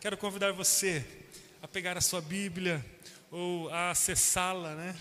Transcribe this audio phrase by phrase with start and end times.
[0.00, 1.04] Quero convidar você
[1.60, 2.86] a pegar a sua Bíblia
[3.32, 4.96] ou a acessá-la, né?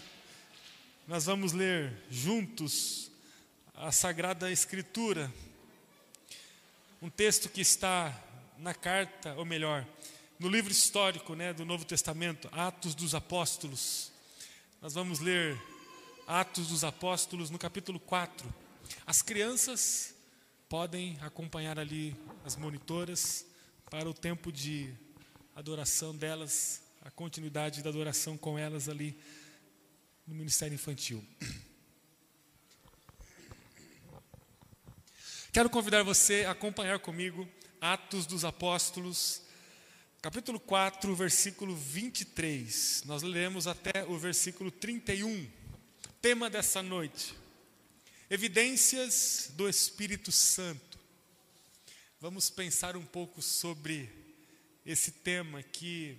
[1.07, 3.11] Nós vamos ler juntos
[3.75, 5.31] a Sagrada Escritura,
[6.99, 8.11] um texto que está
[8.57, 9.85] na carta, ou melhor,
[10.39, 14.11] no livro histórico né, do Novo Testamento, Atos dos Apóstolos.
[14.81, 15.61] Nós vamos ler
[16.25, 18.51] Atos dos Apóstolos no capítulo 4.
[19.05, 20.15] As crianças
[20.67, 23.45] podem acompanhar ali as monitoras
[23.89, 24.93] para o tempo de
[25.55, 29.17] adoração delas, a continuidade da adoração com elas ali
[30.25, 31.25] no Ministério Infantil.
[35.53, 37.47] Quero convidar você a acompanhar comigo
[37.79, 39.41] Atos dos Apóstolos,
[40.21, 43.03] capítulo 4, versículo 23.
[43.05, 45.49] Nós leremos até o versículo 31.
[46.21, 47.33] Tema dessa noite:
[48.29, 50.96] Evidências do Espírito Santo.
[52.19, 54.09] Vamos pensar um pouco sobre
[54.83, 56.17] esse tema que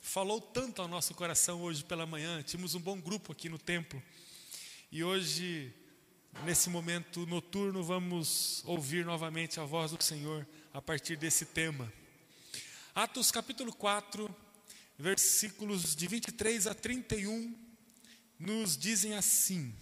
[0.00, 2.42] falou tanto ao nosso coração hoje pela manhã.
[2.42, 4.02] Tínhamos um bom grupo aqui no templo.
[4.90, 5.72] E hoje,
[6.44, 11.92] nesse momento noturno, vamos ouvir novamente a voz do Senhor a partir desse tema.
[12.92, 14.28] Atos capítulo 4,
[14.98, 17.56] versículos de 23 a 31,
[18.36, 19.72] nos dizem assim: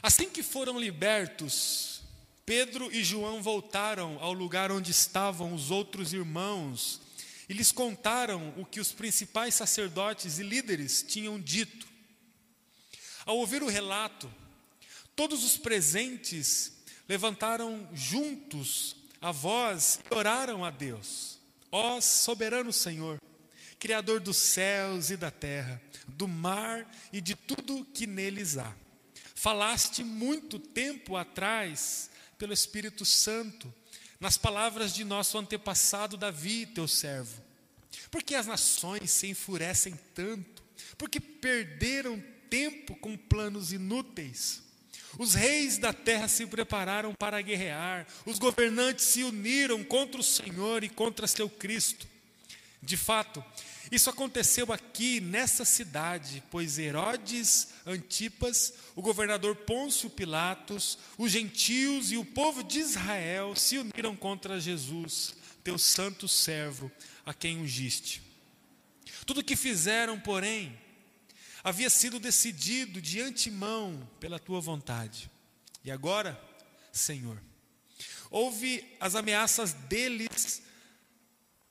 [0.00, 1.97] Assim que foram libertos,
[2.48, 6.98] Pedro e João voltaram ao lugar onde estavam os outros irmãos
[7.46, 11.86] e lhes contaram o que os principais sacerdotes e líderes tinham dito.
[13.26, 14.32] Ao ouvir o relato,
[15.14, 16.72] todos os presentes
[17.06, 21.38] levantaram juntos a voz e oraram a Deus.
[21.70, 23.20] Ó soberano Senhor,
[23.78, 28.74] Criador dos céus e da terra, do mar e de tudo que neles há.
[29.34, 32.07] Falaste muito tempo atrás,
[32.38, 33.72] pelo Espírito Santo,
[34.20, 37.42] nas palavras de nosso antepassado Davi, teu servo.
[38.10, 40.62] Porque as nações se enfurecem tanto?
[40.96, 44.62] Porque perderam tempo com planos inúteis?
[45.18, 50.84] Os reis da terra se prepararam para guerrear, os governantes se uniram contra o Senhor
[50.84, 52.06] e contra seu Cristo.
[52.82, 53.44] De fato,
[53.90, 62.16] isso aconteceu aqui nessa cidade, pois Herodes Antipas, o governador Pôncio Pilatos, os gentios e
[62.16, 65.34] o povo de Israel se uniram contra Jesus,
[65.64, 66.90] teu santo servo,
[67.24, 68.22] a quem ungiste.
[69.24, 70.78] Tudo o que fizeram, porém,
[71.64, 75.30] havia sido decidido de antemão pela tua vontade.
[75.82, 76.38] E agora,
[76.92, 77.40] Senhor,
[78.30, 80.62] ouve as ameaças deles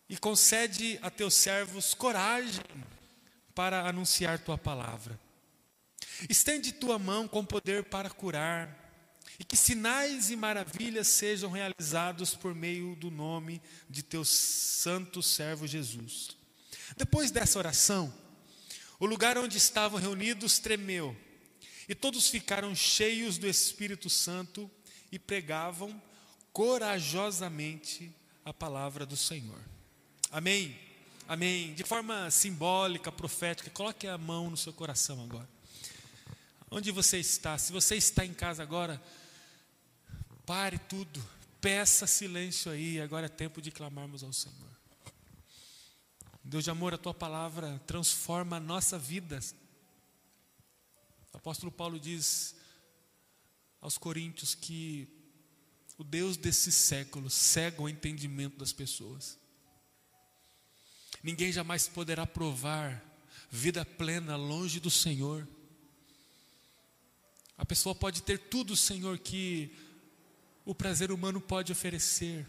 [0.09, 2.63] e concede a teus servos coragem
[3.53, 5.19] para anunciar tua palavra.
[6.29, 8.85] Estende tua mão com poder para curar,
[9.39, 15.67] e que sinais e maravilhas sejam realizados por meio do nome de teu santo servo
[15.67, 16.35] Jesus.
[16.95, 18.11] Depois dessa oração,
[18.99, 21.15] o lugar onde estavam reunidos tremeu,
[21.87, 24.69] e todos ficaram cheios do Espírito Santo
[25.11, 26.01] e pregavam
[26.51, 28.11] corajosamente
[28.43, 29.76] a palavra do Senhor.
[30.29, 30.77] Amém?
[31.27, 31.73] Amém.
[31.73, 35.47] De forma simbólica, profética, coloque a mão no seu coração agora.
[36.69, 37.57] Onde você está?
[37.57, 39.01] Se você está em casa agora,
[40.45, 41.23] pare tudo,
[41.61, 42.99] peça silêncio aí.
[42.99, 44.67] Agora é tempo de clamarmos ao Senhor.
[46.43, 49.39] Deus de amor, a tua palavra transforma a nossa vida.
[51.33, 52.55] O apóstolo Paulo diz
[53.79, 55.07] aos Coríntios que
[55.97, 59.37] o Deus desse século cega o entendimento das pessoas.
[61.23, 63.03] Ninguém jamais poderá provar
[63.49, 65.47] vida plena longe do Senhor.
[67.57, 69.75] A pessoa pode ter tudo, Senhor, que
[70.63, 72.47] o prazer humano pode oferecer,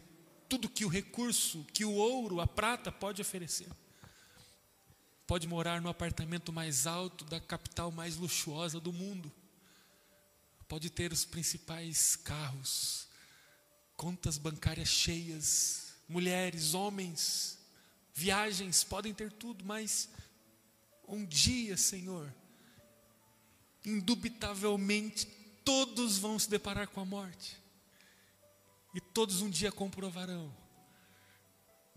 [0.49, 3.69] tudo que o recurso, que o ouro, a prata pode oferecer.
[5.27, 9.33] Pode morar no apartamento mais alto da capital mais luxuosa do mundo.
[10.67, 13.09] Pode ter os principais carros,
[13.97, 17.58] contas bancárias cheias, mulheres, homens,
[18.19, 20.09] viagens, podem ter tudo, mas
[21.07, 22.35] um dia, Senhor,
[23.85, 25.27] indubitavelmente
[25.65, 27.57] todos vão se deparar com a morte.
[28.93, 30.53] E todos um dia comprovarão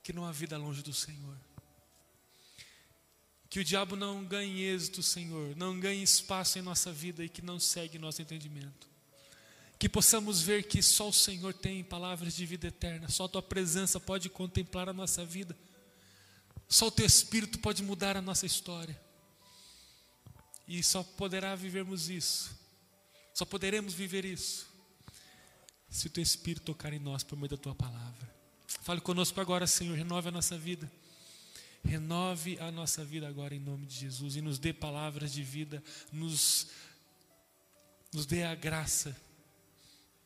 [0.03, 1.35] que não há vida longe do Senhor.
[3.49, 7.41] Que o diabo não ganhe êxito, Senhor, não ganhe espaço em nossa vida e que
[7.41, 8.87] não segue nosso entendimento.
[9.79, 13.41] Que possamos ver que só o Senhor tem palavras de vida eterna, só a tua
[13.41, 15.57] presença pode contemplar a nossa vida
[16.71, 18.97] só o teu Espírito pode mudar a nossa história.
[20.65, 22.57] E só poderá vivermos isso.
[23.33, 24.65] Só poderemos viver isso.
[25.89, 28.33] Se o teu Espírito tocar em nós por meio da tua palavra.
[28.83, 30.89] Fale conosco agora, Senhor, renove a nossa vida.
[31.83, 35.83] Renove a nossa vida agora em nome de Jesus e nos dê palavras de vida,
[36.09, 36.67] nos,
[38.13, 39.13] nos dê a graça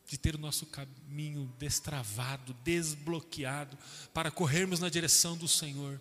[0.06, 3.76] de ter o nosso caminho destravado, desbloqueado,
[4.14, 6.00] para corrermos na direção do Senhor.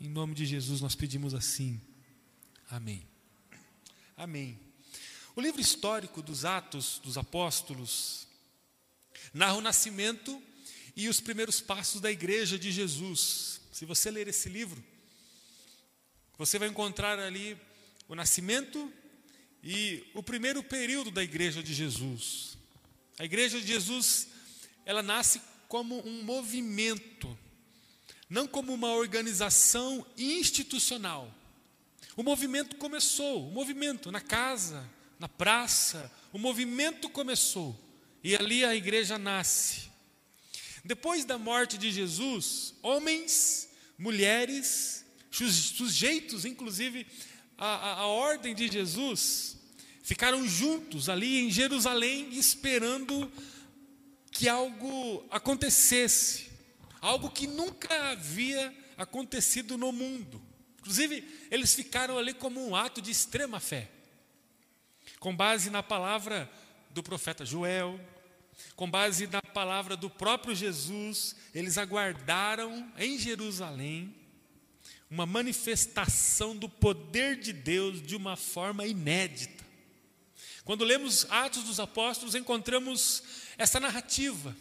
[0.00, 1.78] Em nome de Jesus nós pedimos assim.
[2.70, 3.06] Amém.
[4.16, 4.58] Amém.
[5.36, 8.26] O livro histórico dos Atos dos Apóstolos
[9.34, 10.42] narra o nascimento
[10.96, 13.60] e os primeiros passos da igreja de Jesus.
[13.70, 14.82] Se você ler esse livro,
[16.38, 17.54] você vai encontrar ali
[18.08, 18.90] o nascimento
[19.62, 22.56] e o primeiro período da igreja de Jesus.
[23.18, 24.28] A igreja de Jesus,
[24.86, 27.38] ela nasce como um movimento,
[28.30, 31.34] não como uma organização institucional.
[32.16, 34.88] O movimento começou, o movimento na casa,
[35.18, 37.78] na praça, o movimento começou
[38.22, 39.90] e ali a igreja nasce.
[40.84, 43.68] Depois da morte de Jesus, homens,
[43.98, 47.06] mulheres, sujeitos, inclusive
[47.58, 49.56] a, a ordem de Jesus,
[50.02, 53.30] ficaram juntos ali em Jerusalém esperando
[54.30, 56.49] que algo acontecesse,
[57.00, 60.40] algo que nunca havia acontecido no mundo.
[60.80, 63.90] Inclusive, eles ficaram ali como um ato de extrema fé,
[65.18, 66.50] com base na palavra
[66.90, 68.00] do profeta Joel,
[68.76, 74.14] com base na palavra do próprio Jesus, eles aguardaram em Jerusalém
[75.10, 79.64] uma manifestação do poder de Deus de uma forma inédita.
[80.64, 83.22] Quando lemos Atos dos Apóstolos, encontramos
[83.58, 84.56] essa narrativa.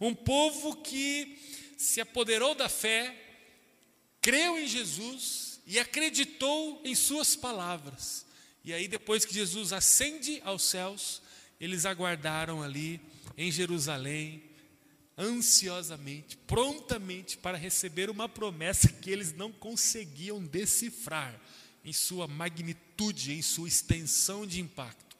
[0.00, 1.36] Um povo que
[1.82, 3.12] se apoderou da fé,
[4.20, 8.24] creu em Jesus e acreditou em Suas palavras.
[8.64, 11.20] E aí, depois que Jesus ascende aos céus,
[11.60, 13.00] eles aguardaram ali
[13.36, 14.44] em Jerusalém,
[15.18, 21.38] ansiosamente, prontamente para receber uma promessa que eles não conseguiam decifrar
[21.84, 25.16] em sua magnitude, em sua extensão de impacto.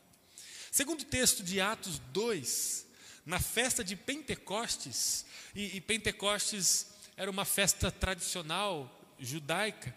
[0.70, 2.81] Segundo o texto de Atos 2,
[3.24, 5.24] na festa de Pentecostes,
[5.54, 9.94] e, e Pentecostes era uma festa tradicional judaica,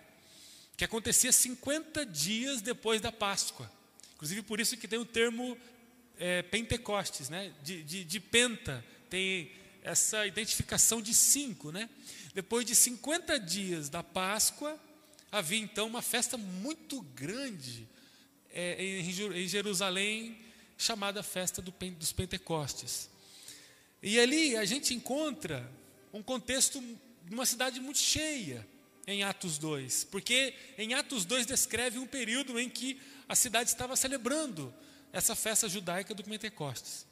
[0.78, 3.72] que acontecia 50 dias depois da Páscoa.
[4.16, 5.58] Inclusive por isso que tem o termo
[6.18, 7.54] é, Pentecostes, né?
[7.64, 9.52] De, de, de, penta, tem
[9.82, 11.90] essa identificação de cinco, né?
[12.34, 14.78] Depois de 50 dias da Páscoa,
[15.32, 17.88] havia então uma festa muito grande
[18.52, 20.38] é, em Jerusalém,
[20.78, 23.10] chamada Festa do, dos Pentecostes.
[24.06, 25.68] E ali a gente encontra
[26.14, 26.80] um contexto
[27.24, 28.64] de uma cidade muito cheia
[29.08, 33.96] em Atos 2, porque em Atos 2 descreve um período em que a cidade estava
[33.96, 34.72] celebrando
[35.12, 37.04] essa festa judaica do Pentecostes.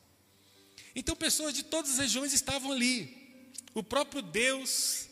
[0.96, 3.52] Então, pessoas de todas as regiões estavam ali.
[3.74, 5.10] O próprio Deus,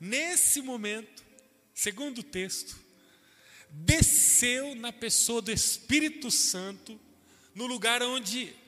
[0.00, 1.22] nesse momento,
[1.74, 2.78] segundo o texto,
[3.68, 6.98] desceu na pessoa do Espírito Santo,
[7.54, 8.58] no lugar onde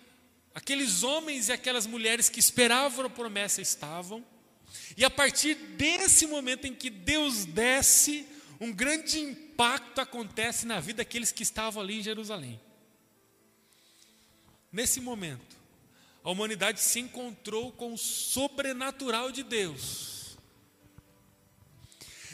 [0.55, 4.25] aqueles homens e aquelas mulheres que esperavam a promessa estavam.
[4.97, 8.27] E a partir desse momento em que Deus desce,
[8.61, 12.61] um grande impacto acontece na vida daqueles que estavam ali em Jerusalém.
[14.71, 15.57] Nesse momento,
[16.25, 20.39] a humanidade se encontrou com o sobrenatural de Deus.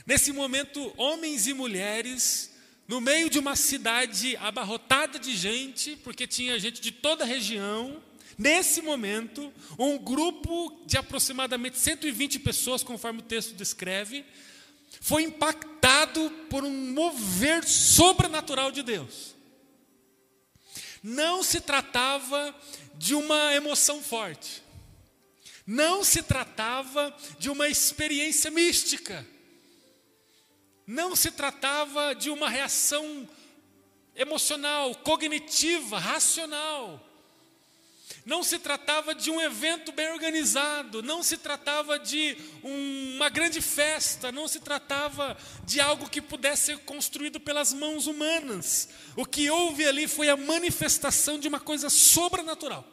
[0.07, 2.55] Nesse momento, homens e mulheres,
[2.87, 8.03] no meio de uma cidade abarrotada de gente, porque tinha gente de toda a região,
[8.39, 14.25] nesse momento, um grupo de aproximadamente 120 pessoas, conforme o texto descreve,
[15.01, 19.35] foi impactado por um mover sobrenatural de Deus.
[21.03, 22.55] Não se tratava
[22.95, 24.63] de uma emoção forte.
[25.67, 29.27] Não se tratava de uma experiência mística.
[30.87, 33.29] Não se tratava de uma reação
[34.17, 37.08] emocional, cognitiva, racional.
[38.25, 43.61] Não se tratava de um evento bem organizado, não se tratava de um, uma grande
[43.61, 48.89] festa, não se tratava de algo que pudesse ser construído pelas mãos humanas.
[49.17, 52.85] O que houve ali foi a manifestação de uma coisa sobrenatural.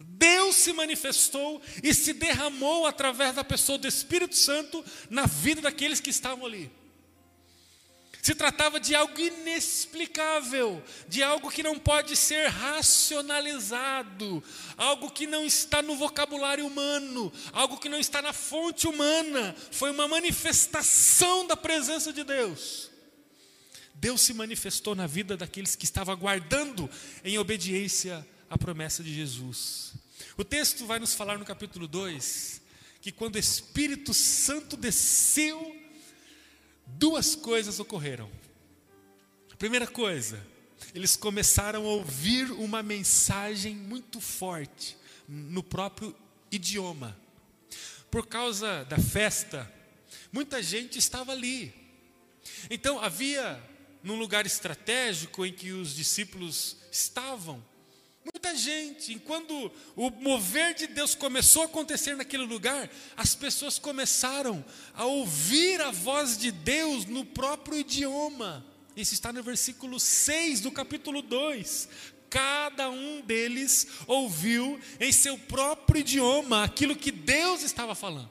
[0.00, 6.00] Deus se manifestou e se derramou através da pessoa do Espírito Santo na vida daqueles
[6.00, 6.70] que estavam ali.
[8.22, 14.40] Se tratava de algo inexplicável, de algo que não pode ser racionalizado,
[14.76, 19.56] algo que não está no vocabulário humano, algo que não está na fonte humana.
[19.72, 22.92] Foi uma manifestação da presença de Deus.
[23.92, 26.88] Deus se manifestou na vida daqueles que estavam aguardando
[27.24, 29.94] em obediência à promessa de Jesus.
[30.36, 32.62] O texto vai nos falar no capítulo 2
[33.00, 35.81] que quando o Espírito Santo desceu,
[36.98, 38.30] duas coisas ocorreram.
[39.52, 40.44] A primeira coisa,
[40.94, 44.96] eles começaram a ouvir uma mensagem muito forte
[45.28, 46.14] no próprio
[46.50, 47.16] idioma.
[48.10, 49.70] Por causa da festa,
[50.32, 51.72] muita gente estava ali.
[52.70, 53.62] Então havia
[54.02, 57.64] num lugar estratégico em que os discípulos estavam,
[58.24, 59.12] muita gente.
[59.12, 64.64] Enquanto o mover de Deus começou a acontecer naquele lugar, as pessoas começaram
[64.94, 68.64] a ouvir a voz de Deus no próprio idioma.
[68.96, 71.88] Isso está no versículo 6 do capítulo 2.
[72.28, 78.30] Cada um deles ouviu em seu próprio idioma aquilo que Deus estava falando.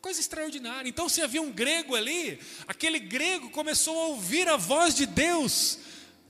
[0.00, 0.88] Coisa extraordinária.
[0.88, 5.78] Então, se havia um grego ali, aquele grego começou a ouvir a voz de Deus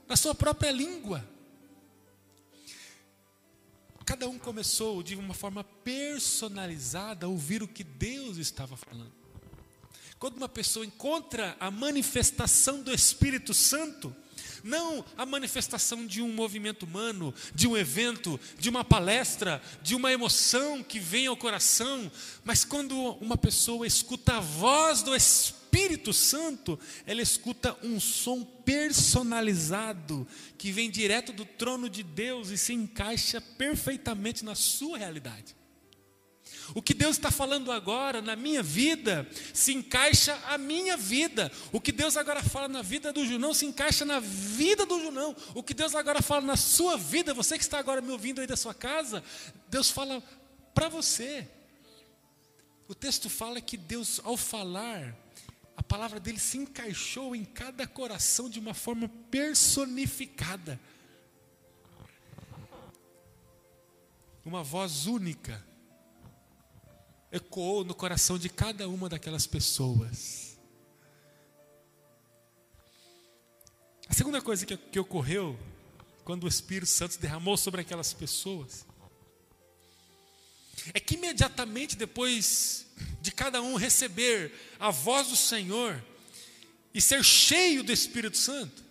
[0.09, 1.25] na sua própria língua.
[4.11, 9.13] Cada um começou de uma forma personalizada a ouvir o que Deus estava falando.
[10.19, 14.13] Quando uma pessoa encontra a manifestação do Espírito Santo,
[14.65, 20.11] não a manifestação de um movimento humano, de um evento, de uma palestra, de uma
[20.11, 22.11] emoção que vem ao coração,
[22.43, 25.60] mas quando uma pessoa escuta a voz do Espírito
[26.13, 30.27] Santo, ela escuta um som personalizado
[30.59, 35.57] que vem direto do trono de Deus e se encaixa perfeitamente na sua realidade.
[36.75, 41.51] O que Deus está falando agora na minha vida se encaixa a minha vida.
[41.73, 45.35] O que Deus agora fala na vida do Junão se encaixa na vida do Junão.
[45.55, 48.47] O que Deus agora fala na sua vida, você que está agora me ouvindo aí
[48.47, 49.23] da sua casa,
[49.69, 50.23] Deus fala
[50.73, 51.49] para você.
[52.87, 55.17] O texto fala que Deus, ao falar,
[55.81, 60.79] a palavra dele se encaixou em cada coração de uma forma personificada.
[64.45, 65.67] Uma voz única
[67.33, 70.59] ecoou no coração de cada uma daquelas pessoas.
[74.07, 75.59] A segunda coisa que, que ocorreu
[76.25, 78.85] quando o Espírito Santo derramou sobre aquelas pessoas
[80.95, 82.87] é que imediatamente depois
[83.21, 86.03] de cada um receber a voz do Senhor
[86.93, 88.83] e ser cheio do Espírito Santo,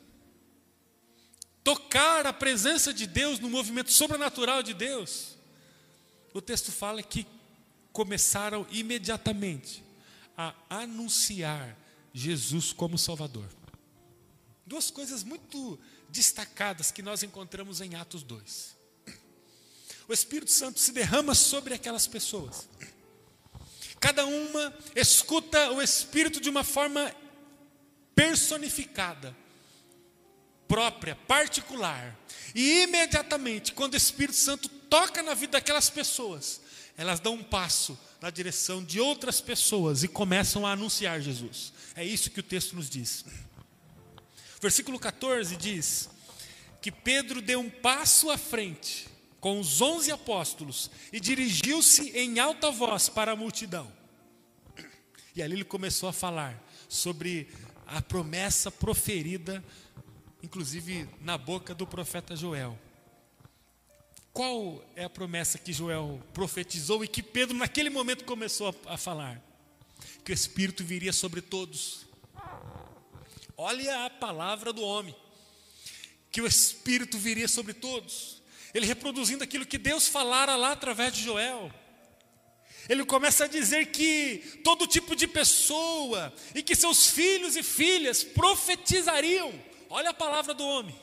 [1.64, 5.38] tocar a presença de Deus no movimento sobrenatural de Deus,
[6.34, 7.26] o texto fala que
[7.92, 9.84] começaram imediatamente
[10.38, 11.78] a anunciar
[12.14, 13.50] Jesus como Salvador.
[14.66, 15.80] Duas coisas muito
[16.10, 18.79] destacadas que nós encontramos em Atos 2.
[20.10, 22.68] O Espírito Santo se derrama sobre aquelas pessoas.
[24.00, 27.16] Cada uma escuta o Espírito de uma forma
[28.16, 29.38] personificada,
[30.68, 32.18] própria, particular.
[32.56, 36.60] E imediatamente, quando o Espírito Santo toca na vida daquelas pessoas,
[36.98, 41.72] elas dão um passo na direção de outras pessoas e começam a anunciar Jesus.
[41.96, 43.24] É isso que o texto nos diz.
[44.60, 46.10] Versículo 14 diz
[46.82, 49.09] que Pedro deu um passo à frente
[49.40, 53.92] com os onze apóstolos e dirigiu-se em alta voz para a multidão.
[55.36, 57.48] E ali ele começou a falar sobre
[57.88, 59.64] a promessa proferida,
[60.44, 62.78] inclusive na boca do profeta Joel.
[64.34, 68.98] Qual é a promessa que Joel profetizou e que Pedro, naquele momento, começou a, a
[68.98, 69.42] falar?
[70.24, 72.06] Que o Espírito viria sobre todos.
[73.58, 75.16] Olha a palavra do homem.
[76.32, 78.39] Que o Espírito viria sobre todos.
[78.74, 81.72] Ele reproduzindo aquilo que Deus falara lá através de Joel.
[82.88, 88.24] Ele começa a dizer que todo tipo de pessoa e que seus filhos e filhas
[88.24, 89.54] profetizariam.
[89.90, 90.96] Olha a palavra do homem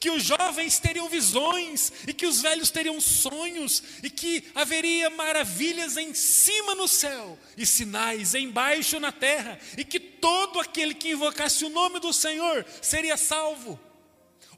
[0.00, 5.98] que os jovens teriam visões, e que os velhos teriam sonhos, e que haveria maravilhas
[5.98, 11.66] em cima no céu, e sinais embaixo na terra, e que todo aquele que invocasse
[11.66, 13.78] o nome do Senhor seria salvo.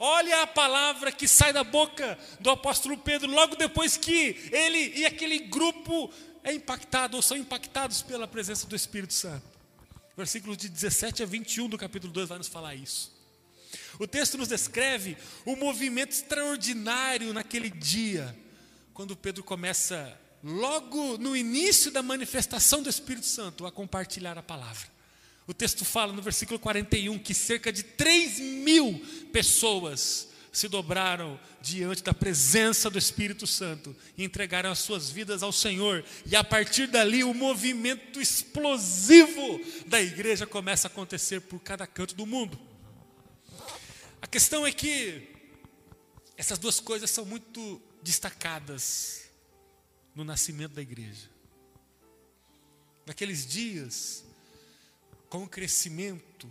[0.05, 5.07] Olha a palavra que sai da boca do apóstolo Pedro, logo depois que ele e
[5.07, 9.45] aquele grupo é impactado, ou são impactados pela presença do Espírito Santo.
[10.17, 13.15] Versículos de 17 a 21 do capítulo 2 vai nos falar isso.
[13.97, 15.17] O texto nos descreve
[15.47, 18.37] o movimento extraordinário naquele dia,
[18.93, 24.92] quando Pedro começa, logo no início da manifestação do Espírito Santo, a compartilhar a palavra.
[25.47, 32.03] O texto fala no versículo 41 que cerca de 3 mil pessoas se dobraram diante
[32.03, 36.87] da presença do Espírito Santo e entregaram as suas vidas ao Senhor, e a partir
[36.87, 42.61] dali o movimento explosivo da igreja começa a acontecer por cada canto do mundo.
[44.21, 45.27] A questão é que
[46.37, 49.23] essas duas coisas são muito destacadas
[50.15, 51.31] no nascimento da igreja.
[53.07, 54.23] Naqueles dias,
[55.33, 56.47] com o crescimento,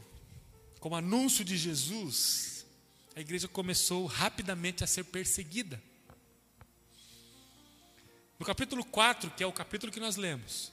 [0.79, 2.65] com o anúncio de Jesus,
[3.15, 5.79] a igreja começou rapidamente a ser perseguida.
[8.39, 10.71] No capítulo 4, que é o capítulo que nós lemos,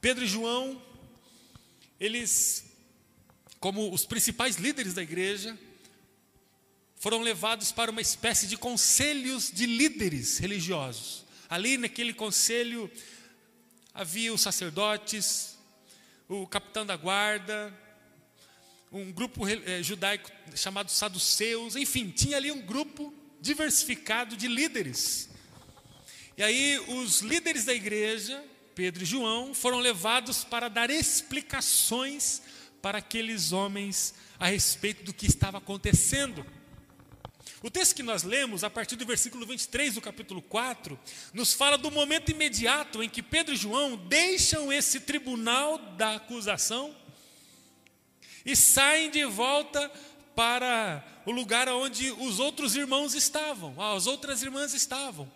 [0.00, 0.80] Pedro e João,
[1.98, 2.66] eles,
[3.58, 5.58] como os principais líderes da igreja,
[6.94, 11.24] foram levados para uma espécie de conselhos de líderes religiosos.
[11.48, 12.88] Ali naquele conselho
[13.92, 15.55] havia os sacerdotes,
[16.28, 17.72] o capitão da guarda,
[18.90, 25.28] um grupo eh, judaico chamado saduceus, enfim, tinha ali um grupo diversificado de líderes.
[26.36, 28.42] E aí os líderes da igreja,
[28.74, 32.42] Pedro e João, foram levados para dar explicações
[32.82, 36.44] para aqueles homens a respeito do que estava acontecendo.
[37.66, 40.96] O texto que nós lemos, a partir do versículo 23 do capítulo 4,
[41.34, 46.94] nos fala do momento imediato em que Pedro e João deixam esse tribunal da acusação
[48.44, 49.90] e saem de volta
[50.32, 55.28] para o lugar onde os outros irmãos estavam, as outras irmãs estavam.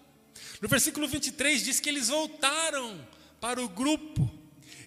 [0.61, 3.05] No versículo 23 diz que eles voltaram
[3.41, 4.31] para o grupo,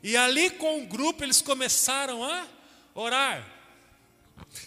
[0.02, 2.48] e ali com o grupo eles começaram a
[2.96, 3.63] orar.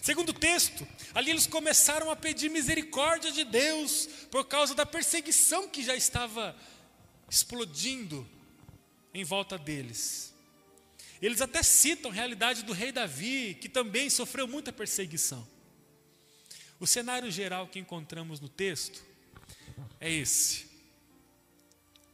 [0.01, 5.69] Segundo o texto, ali eles começaram a pedir misericórdia de Deus por causa da perseguição
[5.69, 6.55] que já estava
[7.29, 8.27] explodindo
[9.13, 10.33] em volta deles.
[11.21, 15.47] Eles até citam a realidade do rei Davi, que também sofreu muita perseguição.
[16.79, 19.03] O cenário geral que encontramos no texto
[19.99, 20.67] é esse.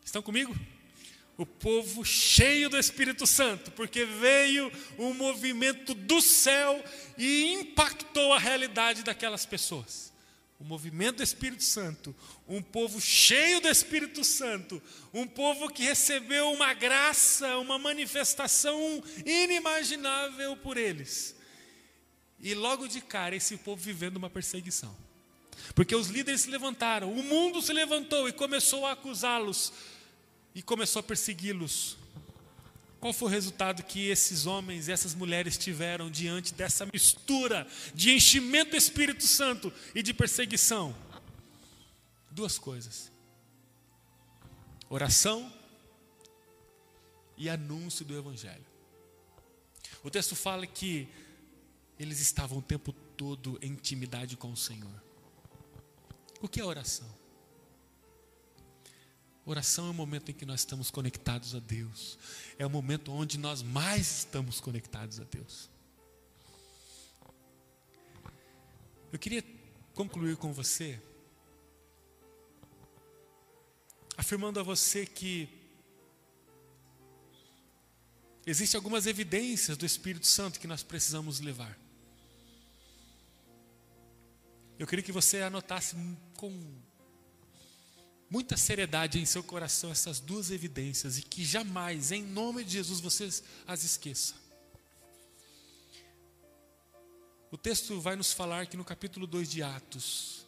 [0.05, 0.55] Estão comigo?
[1.37, 6.83] O povo cheio do Espírito Santo, porque veio um movimento do céu
[7.17, 10.13] e impactou a realidade daquelas pessoas.
[10.59, 12.15] O movimento do Espírito Santo,
[12.47, 14.81] um povo cheio do Espírito Santo,
[15.13, 21.35] um povo que recebeu uma graça, uma manifestação inimaginável por eles.
[22.39, 24.95] E logo de cara, esse povo vivendo uma perseguição.
[25.75, 29.73] Porque os líderes se levantaram, o mundo se levantou e começou a acusá-los
[30.55, 31.97] e começou a persegui-los.
[32.99, 38.11] Qual foi o resultado que esses homens e essas mulheres tiveram diante dessa mistura de
[38.11, 40.95] enchimento do Espírito Santo e de perseguição?
[42.31, 43.11] Duas coisas:
[44.89, 45.51] oração
[47.35, 48.65] e anúncio do Evangelho.
[50.01, 51.07] O texto fala que
[51.99, 55.03] eles estavam o tempo todo em intimidade com o Senhor.
[56.41, 57.22] O que é oração?
[59.45, 62.17] Oração é o momento em que nós estamos conectados a Deus.
[62.57, 65.69] É o momento onde nós mais estamos conectados a Deus.
[69.11, 69.43] Eu queria
[69.93, 70.99] concluir com você,
[74.17, 75.47] afirmando a você que
[78.45, 81.77] existem algumas evidências do Espírito Santo que nós precisamos levar.
[84.79, 85.95] Eu queria que você anotasse
[86.37, 86.81] com
[88.29, 92.99] muita seriedade em seu coração essas duas evidências e que jamais, em nome de Jesus,
[92.99, 94.35] vocês as esqueçam.
[97.51, 100.45] O texto vai nos falar que no capítulo 2 de Atos,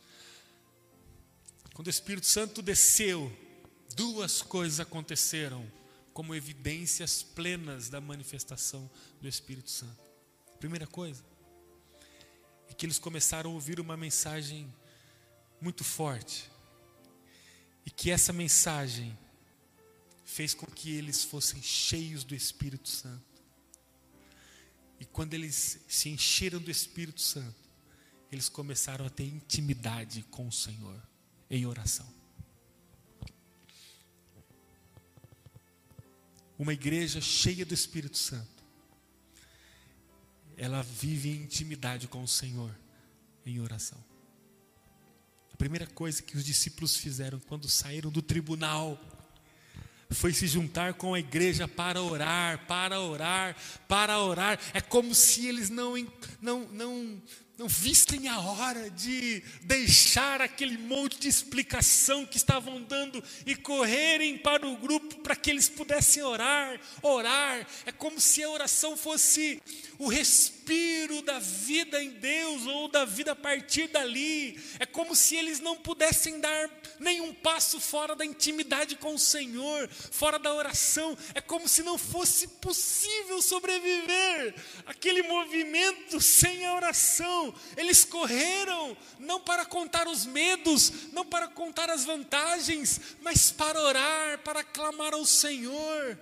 [1.73, 3.31] quando o Espírito Santo desceu,
[3.95, 5.71] duas coisas aconteceram
[6.13, 8.89] como evidências plenas da manifestação
[9.21, 10.01] do Espírito Santo.
[10.59, 11.23] primeira coisa
[12.67, 14.73] é que eles começaram a ouvir uma mensagem
[15.61, 16.49] muito forte
[17.85, 19.17] e que essa mensagem
[20.23, 23.23] fez com que eles fossem cheios do Espírito Santo.
[24.99, 27.63] E quando eles se encheram do Espírito Santo,
[28.31, 31.01] eles começaram a ter intimidade com o Senhor
[31.49, 32.11] em oração.
[36.57, 38.63] Uma igreja cheia do Espírito Santo,
[40.57, 42.73] ela vive em intimidade com o Senhor
[43.45, 44.14] em oração.
[45.55, 48.99] A primeira coisa que os discípulos fizeram quando saíram do tribunal
[50.09, 53.55] foi se juntar com a igreja para orar, para orar,
[53.87, 54.59] para orar.
[54.73, 55.93] É como se eles não,
[56.41, 57.21] não, não,
[57.57, 64.37] não vissem a hora de deixar aquele monte de explicação que estavam dando e correrem
[64.37, 67.65] para o grupo para que eles pudessem orar, orar.
[67.85, 69.61] É como se a oração fosse
[69.97, 74.59] o respiro da vida em Deus ou da vida a partir dali.
[74.77, 79.87] É como se eles não pudessem dar nenhum passo fora da intimidade com o Senhor,
[79.89, 81.17] fora da oração.
[81.33, 87.44] É como se não fosse possível sobreviver aquele movimento sem a oração.
[87.75, 94.39] Eles correram não para contar os medos, não para contar as vantagens, mas para orar,
[94.39, 96.17] para clamar ao Senhor.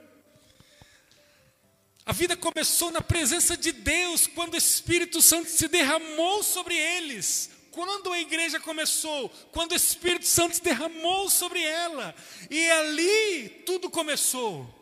[2.06, 7.50] A vida começou na presença de Deus, quando o Espírito Santo se derramou sobre eles.
[7.72, 12.14] Quando a igreja começou, quando o Espírito Santo se derramou sobre ela,
[12.50, 14.82] e ali tudo começou.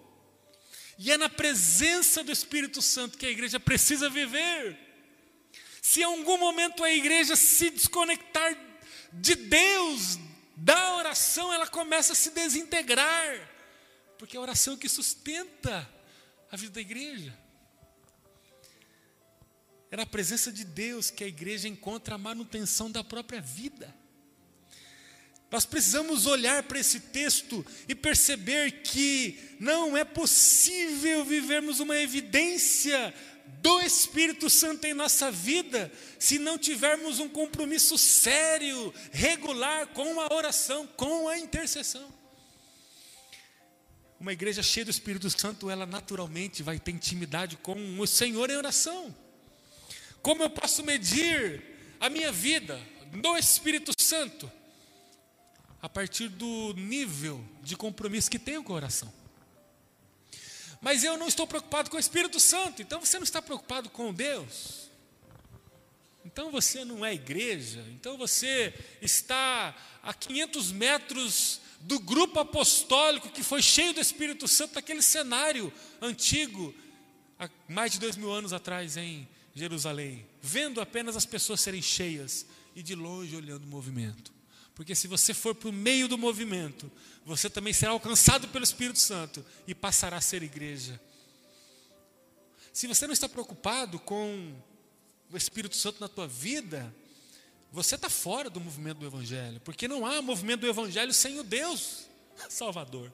[0.97, 4.90] E é na presença do Espírito Santo que a igreja precisa viver.
[5.81, 8.55] Se em algum momento a igreja se desconectar
[9.11, 10.19] de Deus,
[10.55, 13.49] da oração, ela começa a se desintegrar,
[14.19, 15.89] porque é a oração que sustenta
[16.51, 17.35] a vida da igreja.
[19.89, 23.93] É na presença de Deus que a igreja encontra a manutenção da própria vida.
[25.51, 33.13] Nós precisamos olhar para esse texto e perceber que não é possível vivermos uma evidência
[33.61, 40.33] do Espírito Santo em nossa vida se não tivermos um compromisso sério, regular com a
[40.33, 42.09] oração, com a intercessão.
[44.17, 48.55] Uma igreja cheia do Espírito Santo, ela naturalmente vai ter intimidade com o Senhor em
[48.55, 49.13] oração.
[50.21, 51.61] Como eu posso medir
[51.99, 52.79] a minha vida
[53.11, 54.49] no Espírito Santo?
[55.81, 59.11] A partir do nível de compromisso que tenho com a oração.
[60.81, 64.13] Mas eu não estou preocupado com o Espírito Santo, então você não está preocupado com
[64.13, 64.89] Deus.
[66.25, 73.43] Então você não é igreja, então você está a 500 metros do grupo apostólico que
[73.43, 76.73] foi cheio do Espírito Santo naquele cenário antigo,
[77.39, 82.45] há mais de dois mil anos atrás em Jerusalém, vendo apenas as pessoas serem cheias
[82.75, 84.31] e de longe olhando o movimento.
[84.75, 86.91] Porque se você for para o meio do movimento,
[87.25, 90.99] você também será alcançado pelo Espírito Santo e passará a ser igreja.
[92.73, 94.55] Se você não está preocupado com
[95.31, 96.93] o Espírito Santo na tua vida,
[97.71, 101.43] você está fora do movimento do Evangelho, porque não há movimento do Evangelho sem o
[101.43, 102.05] Deus
[102.49, 103.11] Salvador.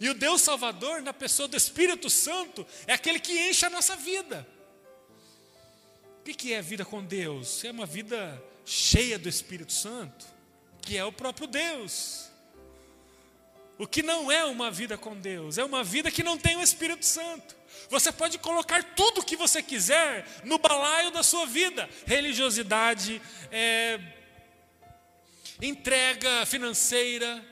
[0.00, 3.94] E o Deus Salvador, na pessoa do Espírito Santo, é aquele que enche a nossa
[3.96, 4.46] vida.
[6.20, 7.62] O que é vida com Deus?
[7.64, 10.24] É uma vida cheia do Espírito Santo,
[10.84, 12.28] que é o próprio Deus.
[13.76, 16.62] O que não é uma vida com Deus, é uma vida que não tem o
[16.62, 17.56] Espírito Santo.
[17.90, 23.20] Você pode colocar tudo o que você quiser no balaio da sua vida: religiosidade,
[23.50, 24.00] é,
[25.60, 27.44] entrega financeira.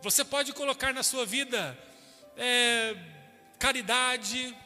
[0.00, 1.78] Você pode colocar na sua vida
[2.36, 2.96] é,
[3.58, 4.56] caridade,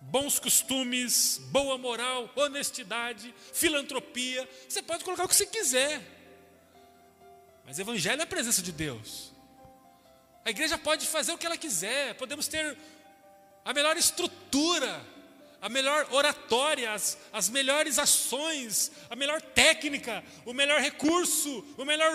[0.00, 4.48] bons costumes, boa moral, honestidade, filantropia.
[4.68, 6.13] Você pode colocar o que você quiser.
[7.64, 9.32] Mas evangelho é a presença de Deus.
[10.44, 12.76] A igreja pode fazer o que ela quiser, podemos ter
[13.64, 15.02] a melhor estrutura,
[15.60, 22.12] a melhor oratória, as, as melhores ações, a melhor técnica, o melhor recurso, o melhor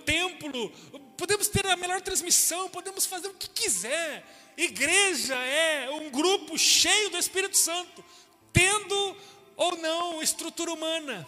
[0.00, 0.70] templo,
[1.16, 4.22] podemos ter a melhor transmissão, podemos fazer o que quiser.
[4.58, 8.04] Igreja é um grupo cheio do Espírito Santo,
[8.52, 9.16] tendo
[9.56, 11.26] ou não estrutura humana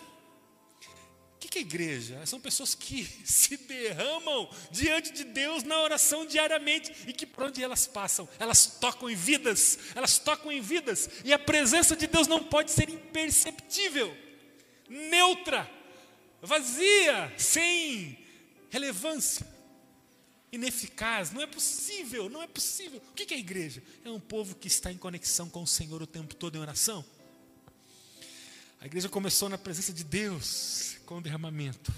[1.48, 2.24] que é igreja?
[2.26, 7.62] São pessoas que se derramam diante de Deus na oração diariamente e que por onde
[7.62, 12.26] elas passam, elas tocam em vidas, elas tocam em vidas, e a presença de Deus
[12.26, 14.16] não pode ser imperceptível,
[14.88, 15.70] neutra,
[16.40, 18.18] vazia, sem
[18.70, 19.46] relevância,
[20.50, 21.30] ineficaz.
[21.30, 23.00] Não é possível, não é possível.
[23.10, 23.82] O que é igreja?
[24.04, 27.04] É um povo que está em conexão com o Senhor o tempo todo em oração.
[28.80, 31.92] A igreja começou na presença de Deus, com derramamento.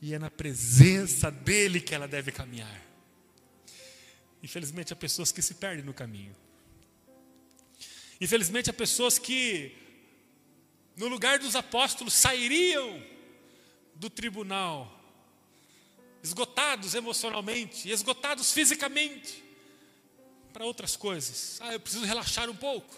[0.00, 2.80] E é na presença dele que ela deve caminhar.
[4.42, 6.34] Infelizmente, há pessoas que se perdem no caminho.
[8.20, 9.72] Infelizmente, há pessoas que,
[10.96, 13.02] no lugar dos apóstolos, sairiam
[13.96, 15.00] do tribunal,
[16.22, 19.42] esgotados emocionalmente, esgotados fisicamente,
[20.52, 21.58] para outras coisas.
[21.60, 22.94] Ah, eu preciso relaxar um pouco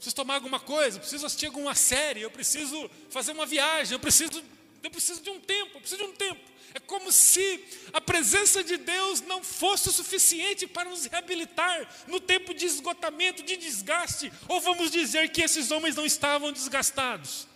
[0.00, 4.00] preciso tomar alguma coisa, eu preciso assistir alguma série, eu preciso fazer uma viagem, eu
[4.00, 4.42] preciso,
[4.82, 6.40] eu preciso de um tempo, eu preciso de um tempo.
[6.72, 12.18] É como se a presença de Deus não fosse o suficiente para nos reabilitar no
[12.18, 17.46] tempo de esgotamento, de desgaste, ou vamos dizer que esses homens não estavam desgastados,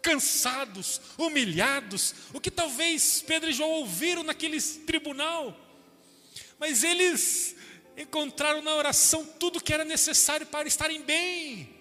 [0.00, 5.58] cansados, humilhados, o que talvez Pedro e João ouviram naquele tribunal,
[6.56, 7.56] mas eles
[7.96, 11.79] encontraram na oração tudo que era necessário para estarem bem.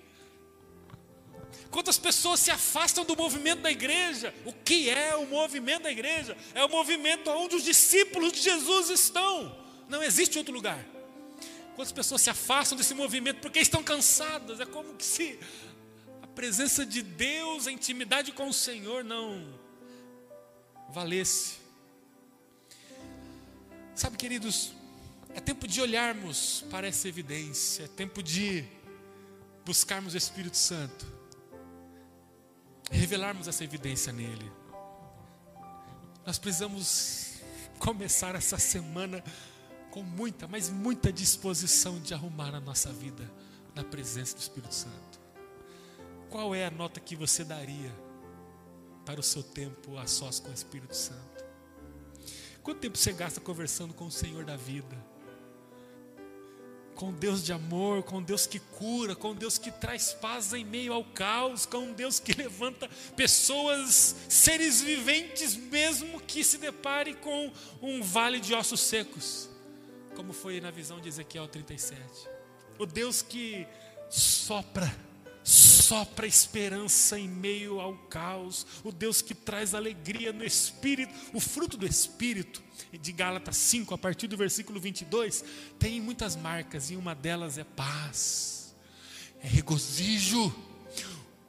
[1.71, 4.33] Quantas pessoas se afastam do movimento da igreja?
[4.45, 6.35] O que é o movimento da igreja?
[6.53, 9.55] É o movimento onde os discípulos de Jesus estão.
[9.87, 10.83] Não existe outro lugar.
[11.75, 14.59] Quantas pessoas se afastam desse movimento porque estão cansadas?
[14.59, 15.39] É como se
[16.39, 19.45] presença de Deus, a intimidade com o Senhor não
[20.87, 21.57] valesse.
[23.93, 24.71] Sabe, queridos,
[25.35, 28.63] é tempo de olharmos para essa evidência, é tempo de
[29.65, 31.05] buscarmos o Espírito Santo,
[32.89, 34.51] revelarmos essa evidência nele.
[36.25, 37.39] Nós precisamos
[37.79, 39.23] começar essa semana
[39.91, 43.29] com muita, mas muita disposição de arrumar a nossa vida
[43.73, 45.19] na presença do Espírito Santo.
[46.29, 47.91] Qual é a nota que você daria
[49.05, 51.45] para o seu tempo a sós com o Espírito Santo?
[52.61, 54.95] Quanto tempo você gasta conversando com o Senhor da vida?
[56.99, 60.91] Com Deus de amor, com Deus que cura, com Deus que traz paz em meio
[60.91, 68.03] ao caos, com Deus que levanta pessoas, seres viventes, mesmo que se depare com um
[68.03, 69.49] vale de ossos secos,
[70.13, 72.01] como foi na visão de Ezequiel 37.
[72.77, 73.65] O Deus que
[74.09, 74.93] sopra
[75.43, 81.77] sopra esperança em meio ao caos, o Deus que traz alegria no Espírito, o fruto
[81.77, 85.43] do Espírito, de Gálatas 5, a partir do versículo 22,
[85.77, 88.75] tem muitas marcas e uma delas é paz,
[89.41, 90.53] é regozijo.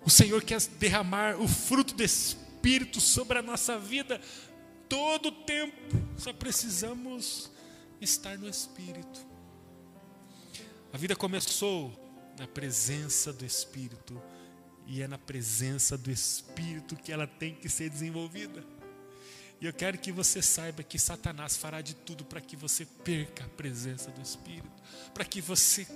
[0.05, 4.21] O Senhor quer derramar o fruto do Espírito sobre a nossa vida
[4.89, 7.51] todo o tempo, só precisamos
[8.01, 9.27] estar no Espírito.
[10.93, 12.10] A vida começou
[12.41, 14.21] na presença do Espírito.
[14.87, 18.65] E é na presença do Espírito que ela tem que ser desenvolvida.
[19.61, 23.45] E eu quero que você saiba que Satanás fará de tudo para que você perca
[23.45, 25.87] a presença do Espírito, para que você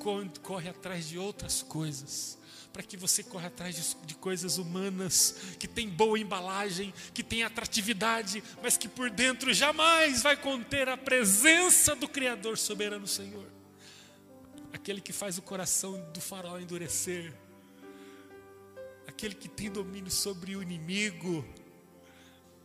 [0.42, 2.36] corre atrás de outras coisas,
[2.74, 7.42] para que você corra atrás de, de, coisas humanas, que tem boa embalagem, que tem
[7.42, 13.54] atratividade, mas que por dentro jamais vai conter a presença do Criador soberano Senhor
[14.84, 17.32] aquele que faz o coração do faraó endurecer,
[19.06, 21.42] aquele que tem domínio sobre o inimigo,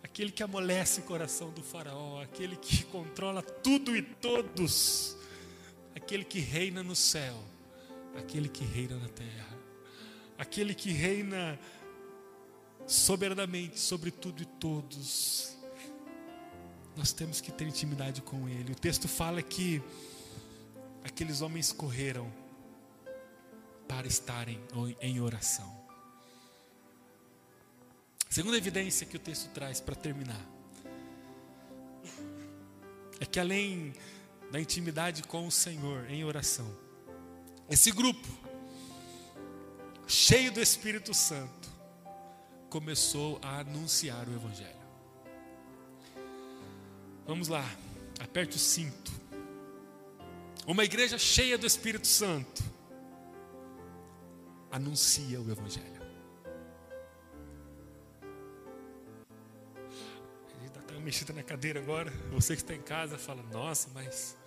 [0.04, 5.16] aquele que amolece o coração do faraó, aquele que controla tudo e todos,
[5.96, 7.42] aquele que reina no céu,
[8.18, 9.58] aquele que reina na terra,
[10.38, 11.58] aquele que reina
[12.86, 15.56] soberanamente sobre tudo e todos.
[16.98, 18.74] Nós temos que ter intimidade com Ele.
[18.74, 19.82] O texto fala que
[21.04, 22.32] aqueles homens correram
[23.88, 24.60] para estarem
[25.02, 25.80] em oração.
[28.30, 30.46] Segunda evidência que o texto traz para terminar
[33.20, 33.94] é que além
[34.52, 36.72] da intimidade com o Senhor em oração,
[37.70, 38.28] esse grupo,
[40.08, 41.70] cheio do Espírito Santo,
[42.70, 44.80] começou a anunciar o Evangelho.
[47.28, 47.66] Vamos lá,
[48.20, 49.12] aperte o cinto.
[50.70, 52.62] Uma igreja cheia do Espírito Santo
[54.72, 56.00] anuncia o Evangelho.
[60.46, 62.12] A gente está mexendo na cadeira agora.
[62.30, 64.38] Você que está em casa fala: Nossa, mas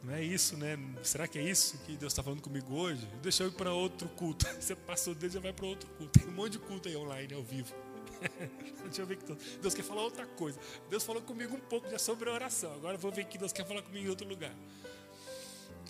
[0.00, 0.78] não é isso, né?
[1.02, 3.04] Será que é isso que Deus está falando comigo hoje?
[3.20, 4.46] Deixa eu ir para outro culto.
[4.60, 6.16] Você passou dele, já vai para outro culto.
[6.16, 7.74] Tem um monte de culto aí online, ao vivo.
[8.84, 10.58] Deixa eu ver que Deus quer falar outra coisa.
[10.88, 12.72] Deus falou comigo um pouco já sobre a oração.
[12.74, 14.54] Agora eu vou ver que Deus quer falar comigo em outro lugar.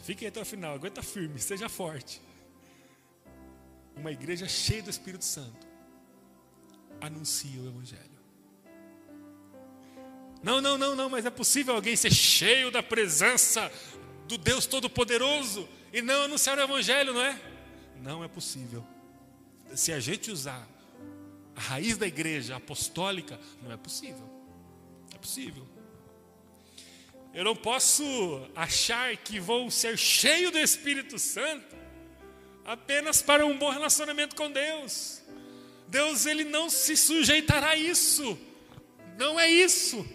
[0.02, 2.20] Fique até o final, aguenta firme, seja forte.
[3.96, 5.66] Uma igreja cheia do Espírito Santo
[7.00, 8.14] anuncia o Evangelho.
[10.42, 13.72] Não, não, não, não, mas é possível alguém ser cheio da presença
[14.28, 17.40] do Deus Todo-Poderoso e não anunciar o Evangelho, não é?
[18.02, 18.84] Não é possível.
[19.74, 20.68] Se a gente usar
[21.56, 24.28] a raiz da igreja apostólica, não é possível.
[25.14, 25.66] É possível.
[27.32, 28.04] Eu não posso
[28.54, 31.76] achar que vou ser cheio do Espírito Santo
[32.64, 35.22] apenas para um bom relacionamento com Deus.
[35.88, 38.38] Deus ele não se sujeitará a isso.
[39.18, 40.06] Não é isso.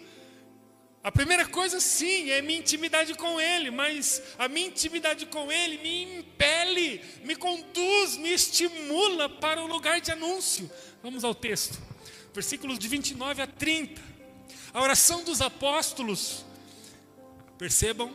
[1.02, 5.78] A primeira coisa, sim, é minha intimidade com Ele, mas a minha intimidade com Ele
[5.78, 10.70] me impele, me conduz, me estimula para o lugar de anúncio.
[11.02, 11.80] Vamos ao texto,
[12.34, 14.00] versículos de 29 a 30.
[14.72, 16.44] A oração dos apóstolos,
[17.56, 18.14] percebam,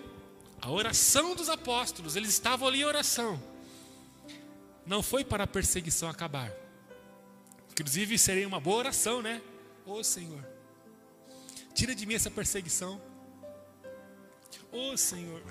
[0.61, 3.41] a oração dos apóstolos, eles estavam ali em oração,
[4.85, 6.51] não foi para a perseguição acabar,
[7.71, 9.41] inclusive seria uma boa oração, né?
[9.85, 10.43] Ô Senhor,
[11.73, 13.01] tira de mim essa perseguição,
[14.71, 15.43] ô Senhor,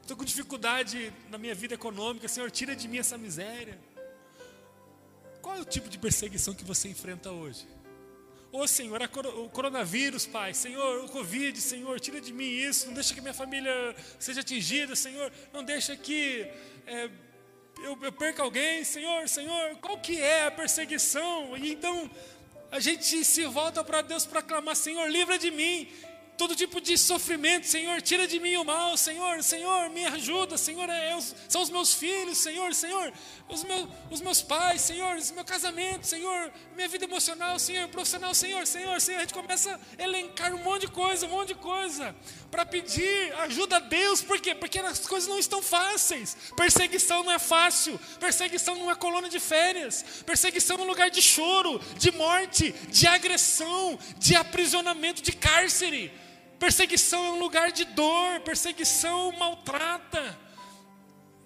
[0.00, 3.78] estou com dificuldade na minha vida econômica, Senhor, tira de mim essa miséria.
[5.48, 7.66] Qual é o tipo de perseguição que você enfrenta hoje?
[8.52, 12.92] Ô oh, Senhor, o coronavírus, Pai, Senhor, o Covid, Senhor, tira de mim isso, não
[12.92, 13.72] deixa que minha família
[14.18, 16.46] seja atingida, Senhor, não deixa que
[16.86, 17.08] é,
[17.82, 21.56] eu, eu perco alguém, Senhor, Senhor, qual que é a perseguição?
[21.56, 22.10] E então
[22.70, 25.88] a gente se volta para Deus para clamar, Senhor, livra de mim
[26.38, 30.88] todo tipo de sofrimento, Senhor, tira de mim o mal, Senhor, Senhor, me ajuda, Senhor,
[30.88, 33.12] é, são os meus filhos, Senhor, Senhor,
[33.48, 38.64] os meus, os meus pais, Senhor, meu casamento, Senhor, minha vida emocional, Senhor, profissional, Senhor,
[38.68, 42.14] Senhor, Senhor, a gente começa a elencar um monte de coisa, um monte de coisa,
[42.52, 44.54] para pedir ajuda a Deus, por quê?
[44.54, 49.40] Porque as coisas não estão fáceis, perseguição não é fácil, perseguição não é colônia de
[49.40, 56.12] férias, perseguição é um lugar de choro, de morte, de agressão, de aprisionamento, de cárcere,
[56.58, 60.38] Perseguição é um lugar de dor, perseguição maltrata.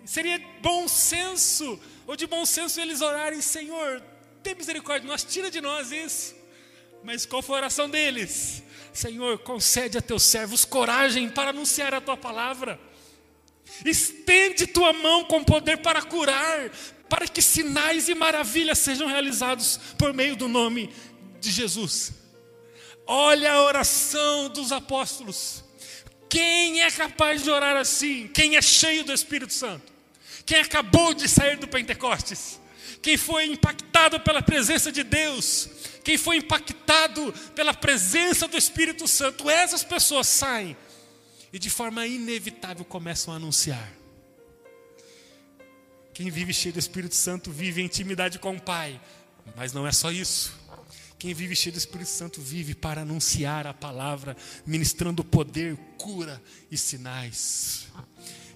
[0.04, 4.02] Seria bom senso, ou de bom senso eles orarem, Senhor,
[4.42, 6.34] tem misericórdia, nós tira de nós isso.
[7.04, 8.62] Mas qual foi a oração deles?
[8.92, 12.80] Senhor, concede a teus servos coragem para anunciar a tua palavra.
[13.84, 16.70] Estende tua mão com poder para curar,
[17.08, 20.92] para que sinais e maravilhas sejam realizados por meio do nome
[21.40, 22.21] de Jesus.
[23.06, 25.64] Olha a oração dos apóstolos.
[26.28, 28.28] Quem é capaz de orar assim?
[28.28, 29.92] Quem é cheio do Espírito Santo?
[30.46, 32.60] Quem acabou de sair do Pentecostes?
[33.02, 35.68] Quem foi impactado pela presença de Deus?
[36.04, 39.50] Quem foi impactado pela presença do Espírito Santo?
[39.50, 40.76] Essas pessoas saem
[41.52, 43.92] e de forma inevitável começam a anunciar.
[46.14, 49.00] Quem vive cheio do Espírito Santo vive em intimidade com o Pai,
[49.56, 50.61] mas não é só isso.
[51.22, 56.76] Quem vive cheio do Espírito Santo vive para anunciar a palavra, ministrando poder, cura e
[56.76, 57.86] sinais.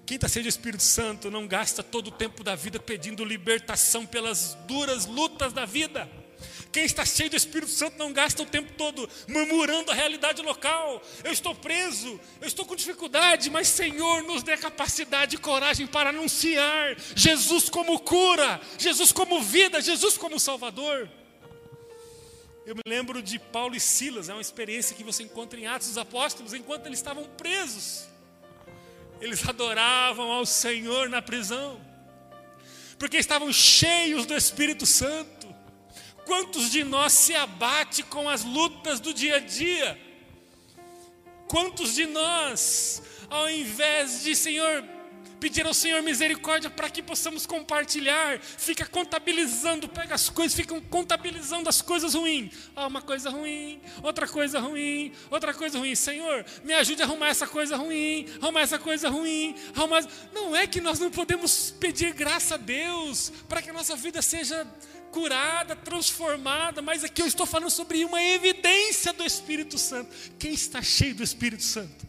[0.04, 4.04] Quem está cheio do Espírito Santo não gasta todo o tempo da vida pedindo libertação
[4.04, 6.10] pelas duras lutas da vida.
[6.72, 11.00] Quem está cheio do Espírito Santo não gasta o tempo todo murmurando a realidade local.
[11.22, 16.10] Eu estou preso, eu estou com dificuldade, mas Senhor, nos dê capacidade e coragem para
[16.10, 21.08] anunciar Jesus como cura, Jesus como vida, Jesus como Salvador.
[22.66, 25.86] Eu me lembro de Paulo e Silas, é uma experiência que você encontra em Atos
[25.86, 28.08] dos Apóstolos, enquanto eles estavam presos.
[29.20, 31.80] Eles adoravam ao Senhor na prisão,
[32.98, 35.46] porque estavam cheios do Espírito Santo.
[36.24, 39.96] Quantos de nós se abate com as lutas do dia a dia?
[41.46, 43.00] Quantos de nós,
[43.30, 44.82] ao invés de Senhor,
[45.40, 51.68] pedir ao Senhor misericórdia para que possamos compartilhar, fica contabilizando, pega as coisas, ficam contabilizando
[51.68, 52.52] as coisas ruins.
[52.74, 55.94] Ah, uma coisa ruim, outra coisa ruim, outra coisa ruim.
[55.94, 60.06] Senhor, me ajude a arrumar essa coisa ruim, arrumar essa coisa ruim, arrumar.
[60.32, 64.22] Não é que nós não podemos pedir graça a Deus para que a nossa vida
[64.22, 64.66] seja
[65.10, 70.10] curada, transformada, mas aqui eu estou falando sobre uma evidência do Espírito Santo.
[70.38, 72.06] Quem está cheio do Espírito Santo?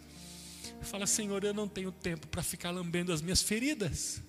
[0.81, 4.21] Fala, Senhor, eu não tenho tempo para ficar lambendo as minhas feridas.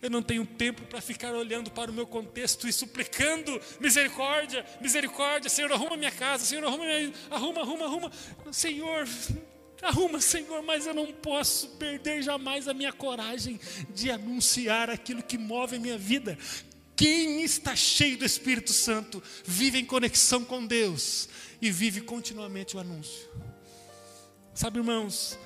[0.00, 5.50] Eu não tenho tempo para ficar olhando para o meu contexto e suplicando misericórdia, misericórdia.
[5.50, 6.44] Senhor, arruma minha casa.
[6.44, 7.12] Senhor, arruma, minha...
[7.30, 8.12] arruma, arruma, arruma.
[8.50, 9.06] Senhor,
[9.82, 13.60] arruma, Senhor, mas eu não posso perder jamais a minha coragem
[13.94, 16.38] de anunciar aquilo que move a minha vida.
[16.96, 21.28] Quem está cheio do Espírito Santo vive em conexão com Deus
[21.60, 23.28] e vive continuamente o anúncio.
[24.54, 25.38] Sabe, irmãos,